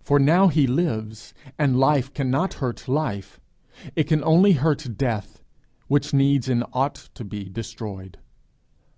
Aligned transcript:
For 0.00 0.18
now 0.18 0.48
he 0.48 0.66
lives, 0.66 1.34
and 1.58 1.78
life 1.78 2.14
cannot 2.14 2.54
hurt 2.54 2.88
life; 2.88 3.38
it 3.94 4.04
can 4.04 4.24
only 4.24 4.52
hurt 4.52 4.96
death, 4.96 5.42
which 5.88 6.14
needs 6.14 6.48
and 6.48 6.64
ought 6.72 7.10
to 7.12 7.22
be 7.22 7.50
destroyed. 7.50 8.16